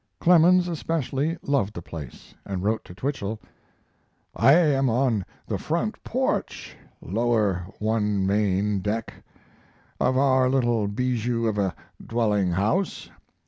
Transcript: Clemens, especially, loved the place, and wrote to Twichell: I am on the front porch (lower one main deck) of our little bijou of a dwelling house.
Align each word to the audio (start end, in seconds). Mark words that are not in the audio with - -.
Clemens, 0.19 0.67
especially, 0.67 1.37
loved 1.43 1.75
the 1.75 1.81
place, 1.83 2.33
and 2.43 2.63
wrote 2.63 2.83
to 2.85 2.95
Twichell: 2.95 3.39
I 4.35 4.53
am 4.53 4.89
on 4.89 5.23
the 5.45 5.59
front 5.59 6.03
porch 6.03 6.75
(lower 7.03 7.67
one 7.77 8.25
main 8.25 8.79
deck) 8.79 9.13
of 9.99 10.17
our 10.17 10.49
little 10.49 10.87
bijou 10.87 11.45
of 11.47 11.59
a 11.59 11.75
dwelling 12.03 12.49
house. 12.49 13.11